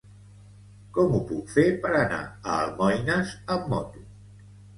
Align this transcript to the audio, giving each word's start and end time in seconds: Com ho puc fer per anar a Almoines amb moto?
Com 0.95 1.13
ho 1.17 1.19
puc 1.31 1.53
fer 1.57 1.65
per 1.83 1.91
anar 1.99 2.23
a 2.23 2.57
Almoines 2.63 3.37
amb 3.59 3.71
moto? 3.77 4.05